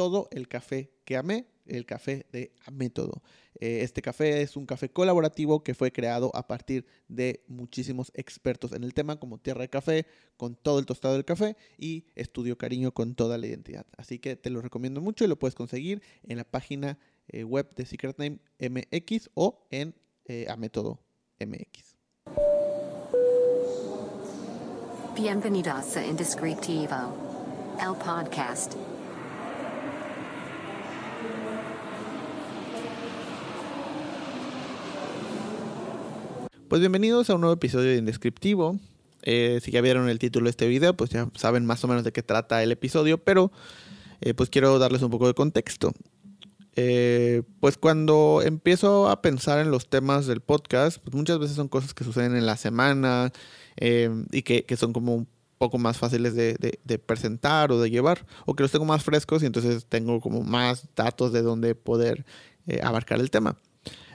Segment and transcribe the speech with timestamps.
[0.00, 3.20] todo el café que amé, el café de Amétodo.
[3.60, 8.72] Eh, este café es un café colaborativo que fue creado a partir de muchísimos expertos
[8.72, 10.06] en el tema, como Tierra de Café,
[10.38, 13.84] con todo el tostado del café, y Estudio Cariño con toda la identidad.
[13.98, 16.98] Así que te lo recomiendo mucho y lo puedes conseguir en la página
[17.28, 20.98] eh, web de Secret Name MX o en eh, Amétodo
[21.40, 21.94] MX.
[25.14, 26.96] Bienvenidos a Indescriptivo,
[27.78, 28.72] el podcast.
[36.70, 38.78] Pues bienvenidos a un nuevo episodio de Indescriptivo.
[39.22, 42.04] Eh, si ya vieron el título de este video, pues ya saben más o menos
[42.04, 43.50] de qué trata el episodio, pero
[44.20, 45.92] eh, pues quiero darles un poco de contexto.
[46.76, 51.66] Eh, pues cuando empiezo a pensar en los temas del podcast, pues muchas veces son
[51.66, 53.32] cosas que suceden en la semana
[53.76, 58.54] y que, son como un poco más fáciles de, de, presentar o de llevar, o
[58.54, 62.24] que los tengo más frescos y entonces tengo como más datos de dónde poder
[62.80, 63.56] abarcar el tema.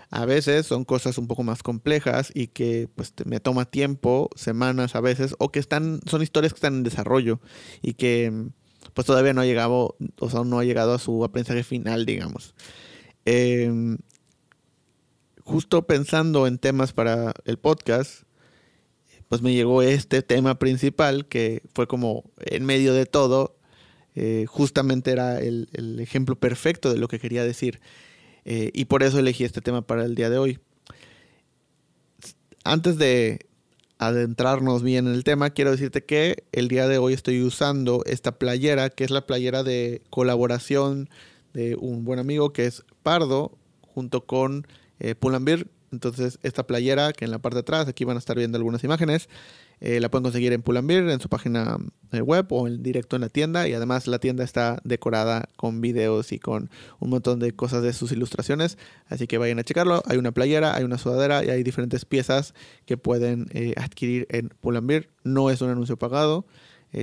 [0.10, 4.96] A veces son cosas un poco más complejas y que pues me toma tiempo, semanas
[4.96, 7.40] a veces, o que están, son historias que están en desarrollo
[7.82, 8.50] y que
[8.94, 12.56] pues todavía no ha llegado, o sea, no ha llegado a su aprendizaje final, digamos.
[13.26, 13.98] Em,
[15.44, 18.24] justo pensando en temas para el podcast,
[19.28, 23.58] pues me llegó este tema principal que fue como en medio de todo,
[24.16, 27.82] eh, justamente era el, el, ejemplo perfecto de lo que quería decir.
[28.46, 30.60] Eh, y por eso elegí este tema para el día de hoy.
[32.64, 33.46] Antes de
[33.98, 38.38] adentrarnos bien en el tema, quiero decirte que el día de hoy estoy usando esta
[38.38, 41.10] playera, que es la playera de colaboración
[41.54, 44.68] de un buen amigo que es Pardo, junto con
[45.00, 45.16] eh.
[45.92, 48.84] Entonces, esta playera, que en la parte de atrás, aquí van a estar viendo algunas
[48.84, 49.30] imágenes,
[49.80, 51.78] eh, la pueden conseguir en Pull&Bear, en su página
[52.12, 53.68] eh, web o en directo en la tienda.
[53.68, 56.70] Y además la tienda está decorada con videos y con
[57.00, 58.78] un montón de cosas de sus ilustraciones.
[59.08, 60.02] Así que vayan a checarlo.
[60.06, 62.54] Hay una playera, hay una sudadera y hay diferentes piezas
[62.86, 65.10] que pueden eh, adquirir en Pull&Bear.
[65.24, 66.46] No es un anuncio pagado.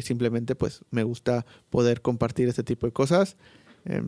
[0.03, 3.37] simplemente pues me gusta poder compartir este tipo de cosas.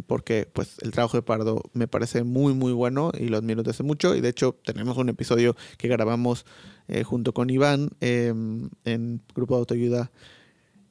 [0.07, 3.83] Porque pues el trabajo de Pardo me parece muy muy bueno y lo admiro desde
[3.83, 6.47] mucho y de hecho tenemos un episodio que grabamos
[6.87, 10.11] eh, junto con Iván em, en grupo de autoayuda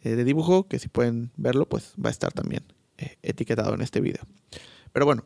[0.02, 2.64] eh, de dibujo, que si pueden verlo, pues va a estar también
[2.98, 4.24] eh, etiquetado en este video.
[4.92, 5.24] Pero bueno,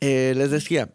[0.00, 0.94] les decía,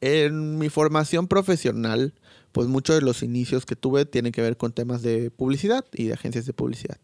[0.00, 2.14] en mi formación profesional,
[2.52, 6.06] pues muchos de los inicios que tuve tienen que ver con temas de publicidad y
[6.06, 6.98] de agencias de publicidad.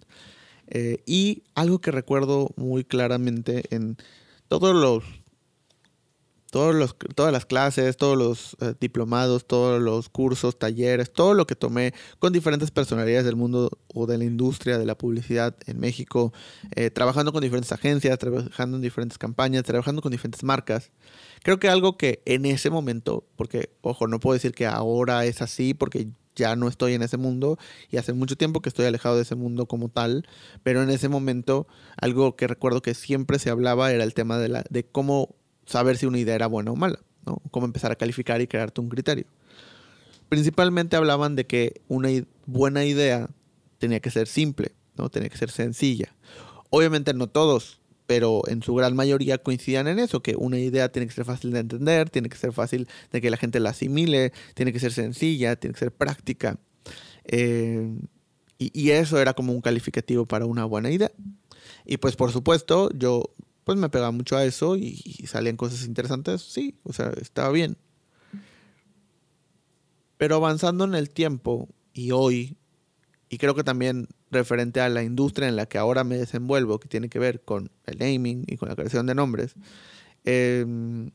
[1.06, 3.96] Y algo que recuerdo muy claramente en
[4.48, 5.04] todos los
[6.50, 11.46] todos los, todas las clases, todos los eh, diplomados, todos los cursos, talleres, todo lo
[11.46, 15.78] que tomé con diferentes personalidades del mundo o de la industria de la publicidad en
[15.78, 16.32] México,
[16.74, 20.90] eh, trabajando con diferentes agencias, trabajando en diferentes campañas, trabajando con diferentes marcas.
[21.42, 25.40] Creo que algo que en ese momento, porque, ojo, no puedo decir que ahora es
[25.40, 26.08] así, porque
[26.40, 27.58] ya no estoy en ese mundo
[27.90, 30.26] y hace mucho tiempo que estoy alejado de ese mundo como tal,
[30.64, 34.48] pero en ese momento algo que recuerdo que siempre se hablaba era el tema de,
[34.48, 35.36] la, de cómo
[35.66, 37.40] saber si una idea era buena o mala, ¿no?
[37.50, 39.26] Cómo empezar a calificar y crearte un criterio.
[40.28, 42.08] Principalmente hablaban de que una
[42.46, 43.28] buena idea
[43.78, 45.10] tenía que ser simple, ¿no?
[45.10, 46.14] Tenía que ser sencilla.
[46.70, 47.79] Obviamente no todos,
[48.10, 51.52] pero en su gran mayoría coincidían en eso, que una idea tiene que ser fácil
[51.52, 54.92] de entender, tiene que ser fácil de que la gente la asimile, tiene que ser
[54.92, 56.58] sencilla, tiene que ser práctica.
[57.22, 57.88] Eh,
[58.58, 61.12] y, y, eso era como un calificativo para una buena idea.
[61.86, 63.32] Y pues por supuesto, yo
[63.62, 64.96] pues me pegaba mucho a eso y,
[65.28, 67.76] salían cosas interesantes, sí, o sea, estaba bien.
[70.16, 72.56] Pero avanzando en el tiempo y hoy,
[73.28, 76.88] y creo que también referente a la industria en la que ahora me desenvuelvo, que
[76.88, 79.54] tiene que ver con el naming y con la creación de nombres,
[80.24, 81.10] em,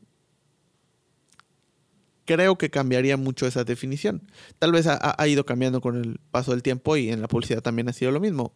[2.24, 4.22] creo que cambiaría mucho esa definición.
[4.58, 7.88] Tal vez ha, ido cambiando con el paso del tiempo y en la publicidad también
[7.88, 8.52] ha sido lo mismo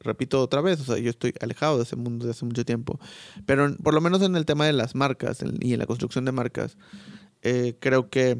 [0.00, 3.00] repito otra vez, o sea, yo estoy alejado de ese mundo desde hace mucho tiempo,
[3.46, 6.32] pero por lo menos en el tema de las marcas y en la construcción de
[6.32, 6.76] marcas,
[7.42, 8.38] eh, creo que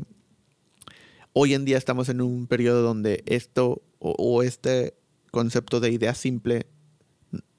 [1.33, 4.95] hoy en día estamos en un periodo donde esto o, este
[5.31, 6.67] concepto de idea simple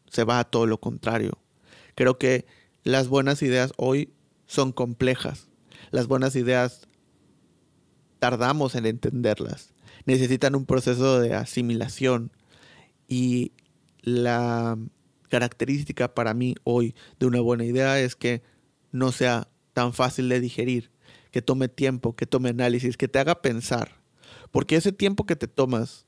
[0.10, 1.40] se va a todo lo contrario.
[1.96, 2.46] Creo que
[2.84, 4.14] las buenas ideas hoy
[4.46, 5.48] son complejas.
[5.92, 6.88] Las buenas ideas
[8.20, 9.74] tardamos en entenderlas.
[10.06, 12.32] Necesitan un proceso de asimilación.
[13.08, 13.54] Y
[14.02, 14.78] la
[15.30, 18.42] característica para mí hoy de una buena idea es que
[18.92, 20.92] no sea tan fácil de digerir,
[21.32, 24.02] que tome tiempo, que tome análisis, que te haga pensar.
[24.52, 26.06] Porque ese tiempo que te tomas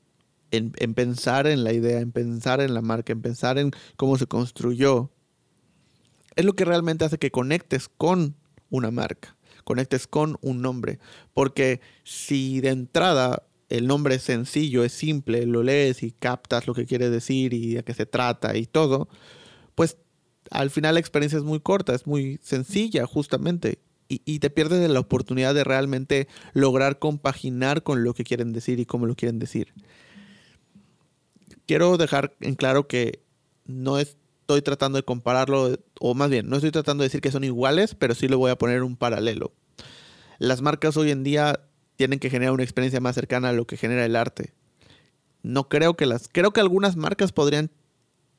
[0.56, 4.26] en, pensar en la idea, en pensar en la marca, en pensar en cómo se
[4.26, 5.10] construyó,
[6.36, 8.34] es lo que realmente hace que conectes con
[8.70, 10.98] una marca, conectes con un nombre.
[11.32, 16.74] Porque si de entrada el nombre es sencillo, es simple, lo lees y captas lo
[16.74, 19.08] que quiere decir y de qué se trata y todo,
[19.74, 19.96] pues
[20.50, 23.78] al final la experiencia es muy corta, es muy sencilla justamente.
[24.06, 28.78] Y, te pierdes de la oportunidad de realmente lograr compaginar con lo que quieren decir
[28.78, 29.72] y cómo lo quieren decir.
[31.66, 33.22] Quiero dejar en claro que
[33.64, 37.44] no estoy tratando de compararlo, o más bien, no estoy tratando de decir que son
[37.44, 39.52] iguales, pero sí le voy a poner un paralelo.
[40.38, 41.60] Las marcas hoy en día
[41.96, 44.52] tienen que generar una experiencia más cercana a lo que genera el arte.
[45.42, 47.70] No creo que las, creo que algunas marcas podrían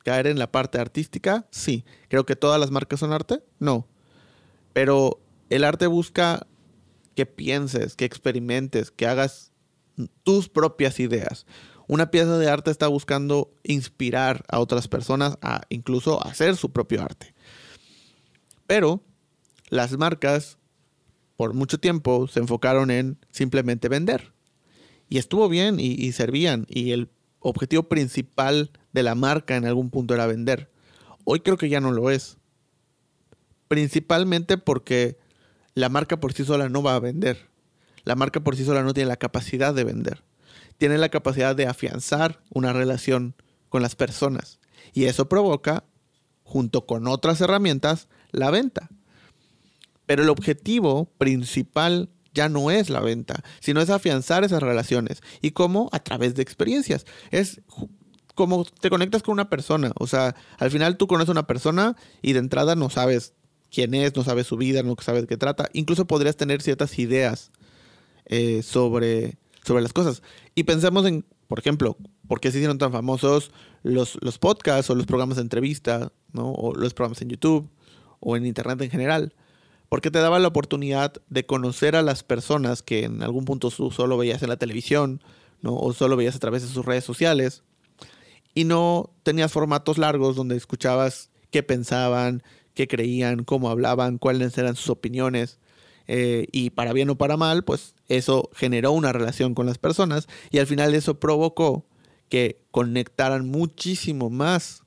[0.04, 1.84] caer en la parte artística, sí.
[2.08, 3.88] Creo que todas las marcas son arte, no.
[4.72, 5.20] Pero
[5.50, 6.46] el arte busca
[7.16, 9.52] que pienses, que experimentes, que hagas
[10.22, 11.46] tus propias ideas.
[11.88, 17.02] Una pieza de arte está buscando inspirar a otras personas a incluso hacer su propio
[17.02, 17.34] arte.
[18.66, 19.02] Pero
[19.68, 20.58] las marcas
[21.36, 24.32] por mucho tiempo se enfocaron en simplemente vender.
[25.08, 26.66] Y estuvo bien y, servían.
[26.68, 30.70] Y el objetivo principal de la marca en algún punto era vender.
[31.24, 32.38] Hoy creo que ya no lo es.
[33.68, 35.18] Principalmente porque
[35.74, 37.48] la marca por sí sola no va a vender.
[38.04, 40.24] La marca por sí sola no tiene la capacidad de vender.
[40.78, 43.34] Tiene la capacidad de afianzar una relación
[43.68, 44.58] con las personas.
[44.92, 45.84] Y eso provoca,
[46.42, 48.88] junto con otras herramientas, la venta.
[50.06, 55.22] Pero el objetivo principal ya no es la venta, sino es afianzar esas relaciones.
[55.40, 55.88] ¿Y cómo?
[55.92, 57.06] A través de experiencias.
[57.30, 57.62] Es
[58.34, 59.92] como te conectas con una persona.
[59.98, 63.32] O sea, al final tú conoces a una persona y de entrada no sabes
[63.70, 65.68] quién es, no sabes su vida, no sabes de qué trata.
[65.72, 67.50] Incluso podrías tener ciertas ideas
[68.26, 70.22] eh, sobre, sobre las cosas.
[70.56, 73.52] Y pensemos en, por ejemplo, por qué se hicieron tan famosos
[73.84, 76.50] los, los podcasts o los programas de entrevista, ¿no?
[76.50, 77.70] o los programas en YouTube
[78.18, 79.32] o en Internet en general
[79.88, 84.18] porque te daba la oportunidad de conocer a las personas que en algún punto solo
[84.18, 85.22] veías en la televisión,
[85.62, 85.76] ¿no?
[85.76, 87.62] o solo veías a través de sus redes sociales,
[88.54, 92.42] y no tenías formatos largos donde escuchabas qué pensaban,
[92.74, 95.58] qué creían, cómo hablaban, cuáles eran sus opiniones.
[96.08, 100.28] Eh, y para bien o para mal, pues eso generó una relación con las personas
[100.50, 101.84] y al final eso provocó
[102.28, 104.82] que conectaran muchísimo más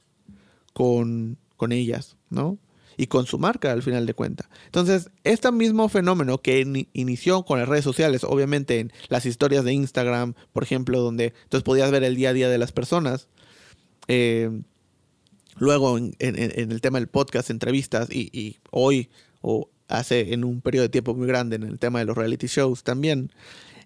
[0.74, 2.58] con, con ellas, ¿no?
[3.00, 4.50] y con su marca al final de cuentas.
[4.66, 9.72] Entonces, este mismo fenómeno que inició con las redes sociales, obviamente en las historias de
[9.72, 13.30] Instagram, por ejemplo, donde entonces podías ver el día a día de las personas,
[14.10, 14.50] eh,
[15.56, 20.84] luego en, el tema del podcast, entrevistas y, y hoy o hace en un periodo
[20.84, 23.32] de tiempo muy grande en el tema de los reality shows también,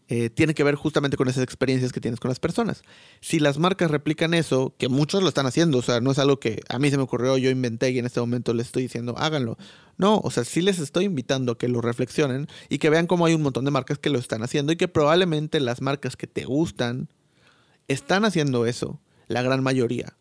[0.10, 2.84] eh, tiene que ver justamente con esas experiencias que tienes con las personas.
[3.22, 6.40] Si las marcas replican eso, que muchos lo están haciendo, o sea, no es algo
[6.40, 9.16] que a mí se me ocurrió, yo inventé y en este momento les estoy diciendo,
[9.18, 9.58] háganlo.
[9.98, 13.26] No, o sea, sí les estoy invitando a que lo reflexionen y que vean cómo
[13.26, 16.28] hay un montón de marcas que lo están haciendo y que probablemente las marcas que
[16.28, 17.08] te gustan
[17.88, 20.18] están haciendo eso, la gran mayoría.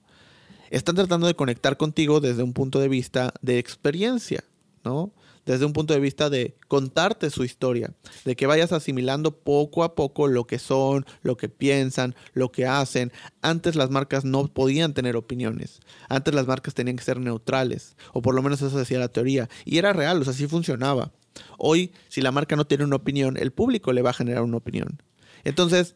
[0.71, 4.45] Están tratando de conectar contigo desde un punto de vista de experiencia,
[4.85, 5.13] ¿no?
[5.45, 7.93] Desde un punto de vista de contarte su historia,
[8.25, 12.67] de que vayas asimilando poco a poco lo que son, lo que piensan, lo que
[12.67, 13.13] hacen.
[13.41, 18.23] Antes las marcas no podían tener opiniones, antes las marcas tenían que ser neutrales, o
[18.23, 21.13] por lo menos eso decía la teoría, y era real, o sea, así funcionaba.
[21.59, 24.59] Hoy, si la marca no tiene una opinión, el público le va a generar una
[24.59, 25.03] opinión.
[25.45, 25.95] Entonces,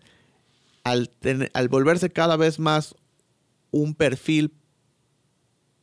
[0.83, 1.11] al,
[1.53, 2.95] al volverse cada vez más
[3.71, 4.55] un perfil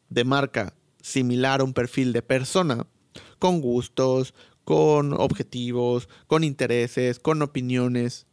[0.09, 2.87] de marca similar a un perfil de persona,
[3.43, 4.33] con gustos,
[4.63, 8.25] con objetivos, con intereses, con opiniones.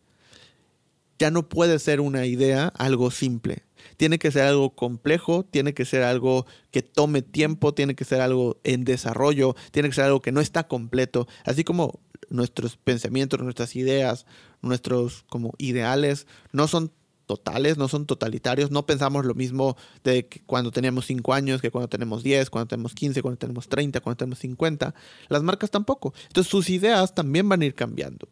[1.19, 3.65] Ya no puede ser una idea algo simple.
[3.97, 8.21] Tiene que ser algo complejo, tiene que ser algo que tome tiempo, tiene que ser
[8.21, 11.27] algo en desarrollo, tiene que ser algo que no está completo.
[11.45, 11.99] Así como
[12.29, 14.27] nuestros pensamientos, nuestras ideas,
[14.63, 16.93] nuestros como ideales no son
[17.31, 21.89] totales, no son totalitarios, no pensamos lo mismo de cuando teníamos 5 años que cuando
[21.89, 24.95] tenemos 10, cuando tenemos 15, cuando tenemos 30, cuando tenemos 50.
[25.29, 26.13] Las marcas tampoco.
[26.27, 28.29] Entonces sus ideas también van a ir cambiando.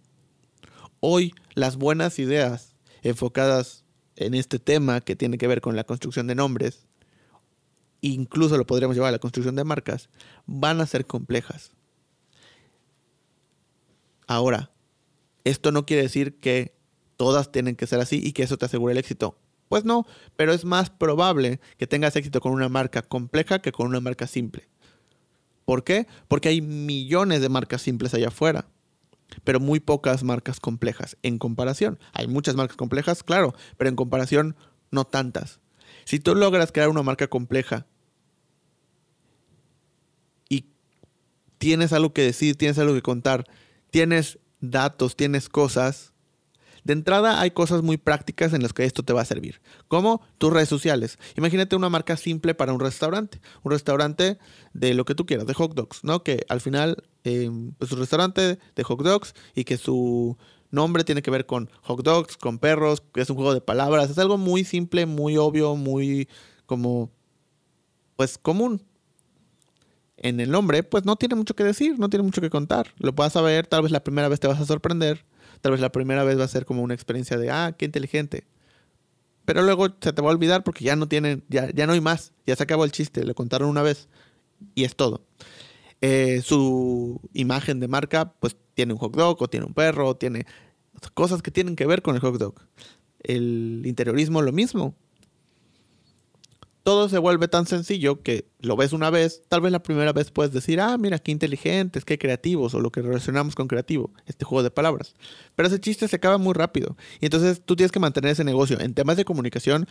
[0.99, 3.85] Hoy las buenas ideas enfocadas
[4.17, 6.89] en este tema que tiene que ver con la construcción de nombres,
[8.01, 10.11] incluso lo podríamos llevar a la construcción de marcas,
[10.47, 11.71] van a ser complejas.
[14.27, 14.73] Ahora,
[15.45, 16.78] esto no quiere decir que
[17.19, 19.37] todas tienen que ser así y que eso te asegure el éxito.
[19.69, 20.07] Pues no,
[20.37, 24.27] pero es más probable que tengas éxito con una marca compleja que con una marca
[24.27, 24.69] simple.
[25.67, 26.07] ¿Por qué?
[26.29, 28.69] Porque hay millones de marcas simples allá afuera,
[29.45, 31.99] pero muy pocas marcas complejas en comparación.
[32.15, 34.57] Hay muchas marcas complejas, claro, pero en comparación
[34.91, 35.61] no tantas.
[36.07, 37.87] Si tú logras crear una marca compleja
[40.49, 40.67] y
[41.59, 43.45] tienes algo que decir, tienes algo que contar,
[43.91, 46.15] tienes datos, tienes cosas,
[46.89, 50.23] de entrada hay cosas muy prácticas en las que esto te va a servir, como
[50.39, 51.19] tus redes sociales.
[51.37, 54.39] Imagínate una marca simple para un restaurante, un restaurante
[54.73, 56.23] de lo que tú quieras, de hot dogs, ¿no?
[56.23, 60.39] Que al final, eh, pues un restaurante de hot dogs y que su
[60.71, 64.09] nombre tiene que ver con hot dogs, con perros, que es un juego de palabras,
[64.09, 66.27] es algo muy simple, muy obvio, muy
[66.65, 67.11] como,
[68.17, 68.83] pues común.
[70.17, 72.95] En el nombre, pues no tiene mucho que decir, no tiene mucho que contar.
[72.97, 75.27] Lo vas a ver, tal vez la primera vez te vas a sorprender,
[75.61, 78.45] Tal vez la primera vez va a ser como una experiencia de, ah, qué inteligente.
[79.45, 82.01] Pero luego se te va a olvidar porque ya no tienen, ya, ya no hay
[82.01, 82.33] más.
[82.47, 84.09] Ya se acabó el chiste, le contaron una vez
[84.75, 85.23] y es todo.
[86.01, 90.17] Eh, su imagen de marca, pues tiene un hot dog o tiene un perro, o
[90.17, 90.47] tiene
[91.15, 92.55] cosas que tienen que ver con el hot dog.
[93.21, 94.95] El interiorismo, lo mismo
[96.83, 100.31] todo se vuelve tan sencillo que lo ves una vez, tal vez la primera vez
[100.31, 104.45] puedes decir, ah, mira, qué inteligentes, qué creativos, o lo que relacionamos con creativo, este
[104.45, 105.15] juego de palabras.
[105.55, 106.97] Pero ese chiste se acaba muy rápido.
[107.21, 109.87] Y entonces tú tienes que mantener ese negocio en temas de comunicación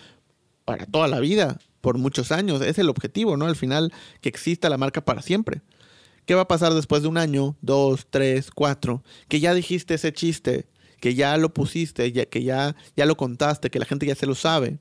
[0.66, 2.62] para toda la vida, por muchos años.
[2.62, 3.46] Es el objetivo, ¿no?
[3.46, 5.62] Al final, que exista la marca para siempre.
[6.26, 9.04] ¿Qué va a pasar después de un año, dos, tres, cuatro?
[9.30, 10.68] Que ya dijiste ese chiste,
[11.00, 14.26] que ya lo pusiste, ya, que ya, ya lo contaste, que la gente ya se
[14.26, 14.80] lo sabe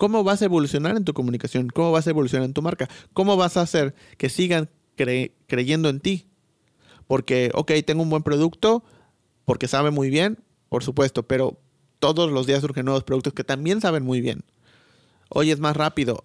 [0.00, 1.68] ¿Cómo vas a evolucionar en tu comunicación?
[1.68, 2.88] ¿Cómo vas a evolucionar en tu marca?
[3.12, 6.30] ¿Cómo vas a hacer que sigan creyendo en ti?
[7.06, 8.82] Porque, ok, tengo un buen producto,
[9.44, 11.60] porque sabe muy bien, por supuesto, pero
[11.98, 14.42] todos los días surgen nuevos productos que también saben muy bien.
[15.28, 16.24] Hoy es más rápido.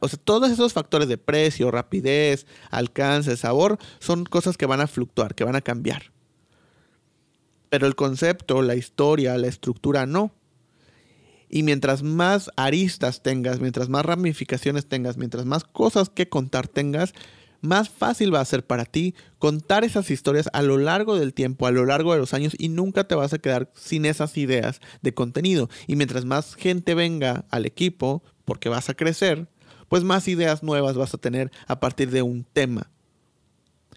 [0.00, 4.86] O sea, todos esos factores de precio, rapidez, alcance, sabor, son cosas que van a
[4.86, 6.14] fluctuar, que van a cambiar.
[7.68, 10.32] Pero el concepto, la historia, la estructura no.
[11.54, 17.12] Y mientras más aristas tengas, mientras más ramificaciones tengas, mientras más cosas que contar tengas,
[17.60, 21.66] más fácil va a ser para ti contar esas historias a lo largo del tiempo,
[21.66, 24.80] a lo largo de los años y nunca te vas a quedar sin esas ideas
[25.02, 25.68] de contenido.
[25.86, 29.46] Y mientras más gente venga al equipo, porque vas a crecer,
[29.90, 32.90] pues más ideas nuevas vas a tener a partir de un tema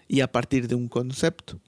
[0.08, 1.58] y a partir de un concepto.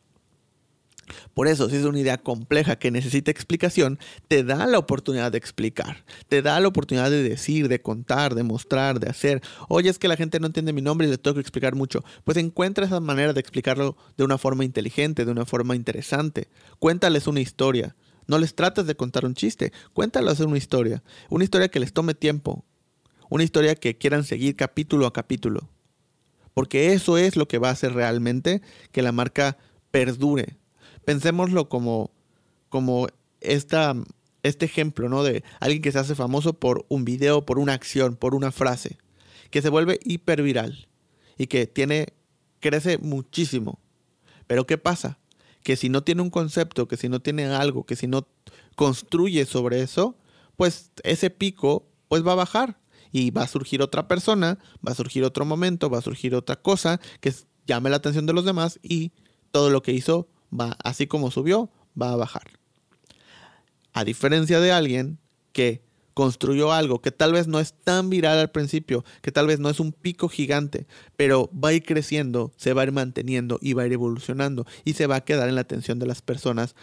[1.34, 3.98] Por eso, si es una idea compleja que necesita explicación,
[4.28, 8.42] te da la oportunidad de explicar, te da la oportunidad de decir, de contar, de
[8.42, 9.42] mostrar, de hacer.
[9.68, 12.04] Oye, es que la gente no entiende mi nombre y le tengo que explicar mucho.
[12.24, 16.48] Pues encuentra esa manera de explicarlo de una forma inteligente, de una forma interesante.
[16.78, 17.96] Cuéntales una historia.
[18.26, 21.02] No les trates de contar un chiste, cuéntales una historia.
[21.30, 22.64] Una historia que les tome tiempo.
[23.30, 25.70] Una historia que quieran seguir capítulo a capítulo.
[26.54, 28.62] Porque eso es lo que va a hacer realmente
[28.92, 29.56] que la marca
[29.90, 30.56] perdure,
[31.08, 32.10] pensémoslo como,
[32.68, 33.06] como
[33.40, 33.94] esta,
[34.42, 35.22] este ejemplo, ¿no?
[35.22, 38.98] De alguien que se hace famoso por un video, por una acción, por una frase,
[39.50, 40.86] que se vuelve hiperviral
[41.38, 42.08] y que tiene,
[42.60, 43.78] crece muchísimo.
[44.46, 45.18] Pero ¿qué pasa?
[45.62, 48.28] Que si no tiene un concepto, que si no tiene algo, que si no
[48.76, 50.14] construye sobre eso,
[50.58, 52.78] pues ese pico pues va a bajar
[53.12, 56.56] y va a surgir otra persona, va a surgir otro momento, va a surgir otra
[56.56, 57.32] cosa que
[57.66, 59.12] llame la atención de los demás y
[59.52, 62.58] todo lo que hizo va, así como subió, va a bajar.
[63.92, 65.18] A diferencia de alguien
[65.52, 65.82] que
[66.14, 69.70] construyó algo que tal vez no es tan viral al principio, que tal vez no
[69.70, 73.74] es un pico gigante, pero va a ir creciendo, se va a ir manteniendo y
[73.74, 76.74] va a ir evolucionando y se va a quedar en la atención de las personas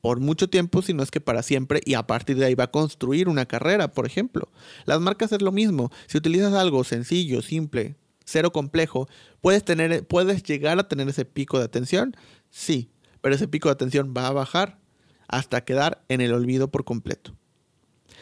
[0.00, 2.64] por mucho tiempo, si no es que para siempre, y a partir de ahí va
[2.64, 4.48] a construir una carrera, por ejemplo.
[4.86, 5.90] Las marcas es lo mismo.
[6.06, 9.08] Si utilizas algo sencillo, simple, cero complejo,
[9.40, 12.16] puedes tener, puedes llegar a tener ese pico de atención,
[12.48, 12.90] sí,
[13.28, 14.78] pero ese pico de atención va a bajar
[15.26, 17.36] hasta quedar en el olvido por completo.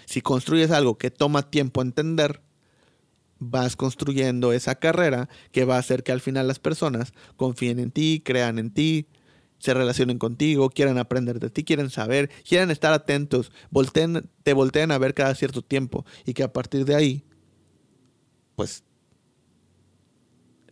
[0.04, 2.42] Si construyes algo que toma tiempo entender,
[3.38, 7.92] vas construyendo esa carrera que va a hacer que al final las personas confíen en
[7.92, 9.06] ti, crean en ti,
[9.60, 13.52] se relacionen contigo, quieran aprender de ti, quieren saber, quieran estar atentos,
[14.42, 17.24] te volteen a ver cada cierto tiempo y que a partir de ahí,
[18.56, 18.82] pues,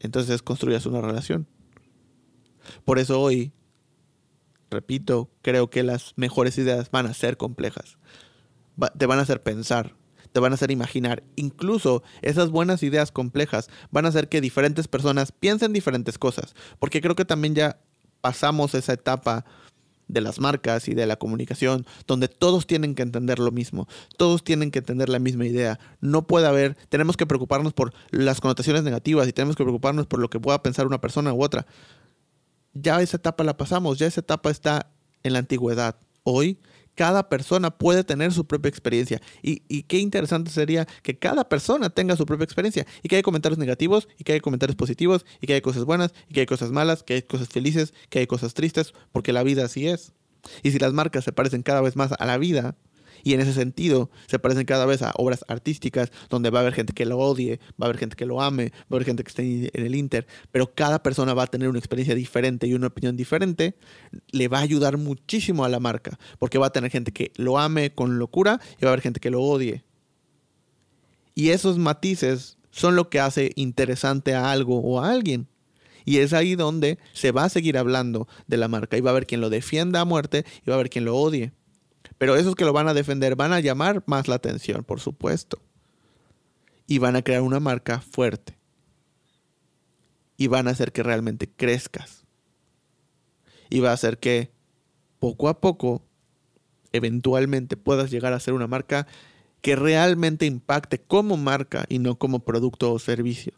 [0.00, 1.46] entonces construyas una relación.
[2.84, 3.52] Por eso hoy
[4.74, 7.96] repito, creo que las mejores ideas van a ser complejas.
[8.98, 9.94] te van a hacer pensar,
[10.32, 11.22] te van a hacer imaginar.
[11.36, 16.54] Incluso esas buenas ideas complejas van a hacer que diferentes personas piensen diferentes cosas.
[16.78, 17.78] Porque creo que también ya
[18.20, 19.44] pasamos esa etapa
[20.08, 24.44] de las marcas y de la comunicación, donde todos tienen que entender lo mismo, todos
[24.44, 25.78] tienen que entender la misma idea.
[26.00, 30.18] No puede haber, tenemos que preocuparnos por las connotaciones negativas y tenemos que preocuparnos por
[30.18, 31.66] lo que pueda pensar una persona u otra.
[32.74, 34.90] Ya esa etapa la pasamos, ya esa etapa está
[35.22, 35.96] en la antigüedad.
[36.22, 36.58] Hoy
[36.94, 39.20] cada persona puede tener su propia experiencia.
[39.42, 42.86] Y, y, qué interesante sería que cada persona tenga su propia experiencia.
[43.02, 46.12] Y que haya comentarios negativos, y que haya comentarios positivos, y que haya cosas buenas,
[46.28, 49.42] y que haya cosas malas, que haya cosas felices, que haya cosas tristes, porque la
[49.42, 50.12] vida así es.
[50.62, 52.76] Y si las marcas se parecen cada vez más a la vida,
[53.24, 56.74] y en ese sentido se parecen cada vez a obras artísticas donde va a haber
[56.74, 59.24] gente que lo odie, va a haber gente que lo ame, va a haber gente
[59.24, 62.74] que esté en el Inter, pero cada persona va a tener una experiencia diferente y
[62.74, 63.74] una opinión diferente,
[64.30, 67.58] le va a ayudar muchísimo a la marca, porque va a tener gente que lo
[67.58, 69.82] ame con locura y va a haber gente que lo odie.
[71.34, 75.48] Y esos matices son lo que hace interesante a algo o a alguien.
[76.04, 79.12] Y es ahí donde se va a seguir hablando de la marca y va a
[79.12, 81.52] haber quien lo defienda a muerte y va a haber quien lo odie.
[82.18, 85.60] Pero esos que lo van a defender van a llamar más la atención, por supuesto.
[86.86, 88.56] Y van a crear una marca fuerte.
[90.36, 92.24] Y van a hacer que realmente crezcas.
[93.70, 94.52] Y va a hacer que
[95.18, 96.02] poco a poco,
[96.92, 99.06] eventualmente puedas llegar a ser una marca
[99.64, 103.54] que realmente impacte como marca y no como producto o servicio.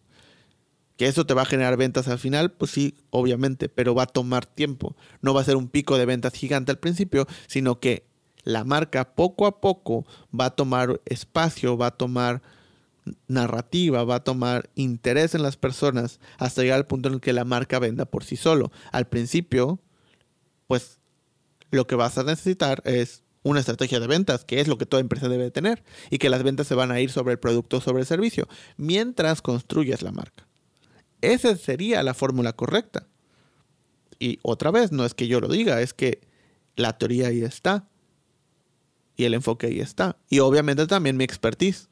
[0.96, 4.06] Que eso te va a generar ventas al final, pues sí, obviamente, pero va a
[4.06, 4.96] tomar tiempo.
[5.20, 8.06] No va a ser un pico de ventas gigante al principio, sino que
[8.46, 12.42] la marca poco a poco va a tomar espacio, va a tomar
[13.26, 17.32] narrativa, va a tomar interés en las personas hasta llegar al punto en el que
[17.32, 18.70] la marca venda por sí solo.
[18.92, 19.80] Al principio,
[20.68, 21.00] pues
[21.72, 25.00] lo que vas a necesitar es una estrategia de ventas, que es lo que toda
[25.00, 27.80] empresa debe tener, y que las ventas se van a ir sobre el producto o
[27.80, 30.46] sobre el servicio, mientras construyes la marca.
[31.20, 33.08] Esa sería la fórmula correcta.
[34.20, 36.20] Y otra vez, no es que yo lo diga, es que
[36.76, 37.88] la teoría ahí está.
[39.16, 40.18] Y el enfoque ahí está.
[40.28, 41.88] Y obviamente también mi expertise.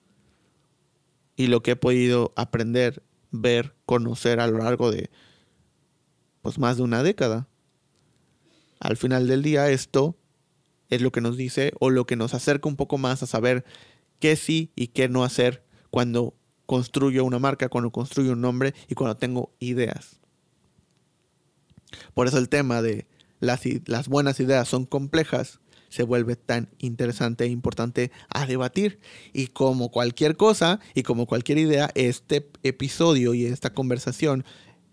[1.37, 5.11] Y lo que he podido aprender, ver, conocer a lo largo de
[6.43, 7.49] pues más de una década.
[8.79, 10.17] Al final del día esto
[10.91, 13.65] es lo que nos dice o lo que nos acerca un poco más a saber
[14.21, 16.35] qué sí y qué no hacer cuando
[16.67, 20.21] construyo una marca, cuando construyo un nombre y cuando tengo ideas.
[22.13, 23.07] Por eso el tema de
[23.41, 25.61] las, las buenas ideas son complejas
[25.95, 28.99] se vuelve tan interesante e importante a debatir.
[29.33, 34.45] Y como cualquier cosa y como cualquier idea, este episodio y esta conversación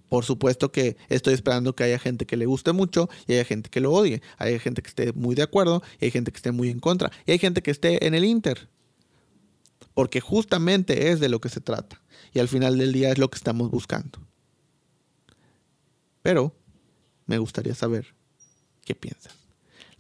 [0.10, 3.70] por supuesto que estoy esperando que haya gente que le guste mucho y haya gente
[3.70, 4.22] que lo odie.
[4.38, 7.12] Hay gente que esté muy de acuerdo y hay gente que esté muy en contra.
[7.26, 8.68] Y hay gente que esté en el inter.
[9.94, 12.02] Porque justamente es de lo que se trata.
[12.34, 14.20] Y al final del día es lo que estamos buscando.
[16.22, 16.54] Pero
[17.26, 18.14] me gustaría saber
[18.84, 19.41] qué piensas.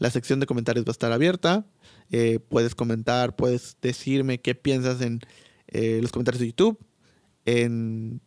[0.01, 1.63] La sección de comentarios va a estar abierta.
[2.09, 5.19] Eh, puedes comentar, puedes decirme qué piensas en
[5.67, 6.79] eh, los comentarios de YouTube,
[7.45, 8.19] en,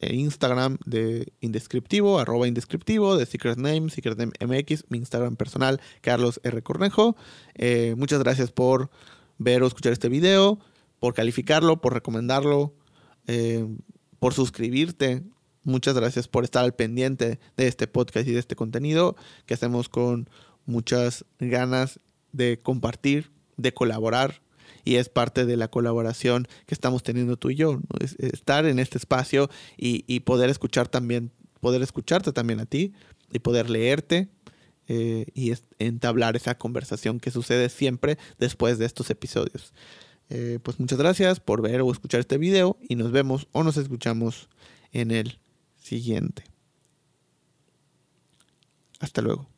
[0.00, 6.40] Instagram de Indescriptivo, arroba Indescriptivo, de Secret Name, Secret Name MX, mi Instagram personal, Carlos
[6.44, 6.62] R.
[6.62, 7.14] Cornejo.
[7.56, 8.88] Eh, muchas gracias por
[9.36, 10.58] ver o escuchar este video,
[10.98, 12.74] por calificarlo, por recomendarlo,
[14.18, 15.24] por suscribirte.
[15.62, 19.14] Muchas gracias por estar al pendiente de este podcast y de este contenido
[19.44, 20.30] que hacemos con
[20.68, 21.98] muchas ganas
[22.32, 24.42] de compartir, de colaborar
[24.84, 27.80] y es parte de la colaboración que estamos teniendo tú y yo,
[28.18, 32.92] estar en este espacio y, poder escuchar también, poder escucharte también a ti
[33.32, 34.28] y poder leerte
[34.86, 39.72] eh, y entablar esa conversación que sucede siempre después de estos episodios.
[40.30, 43.76] Eh, pues muchas gracias por ver o escuchar este video y nos vemos o nos
[43.78, 44.48] escuchamos
[44.92, 45.38] en el
[45.76, 46.44] siguiente.
[49.00, 49.57] Hasta luego.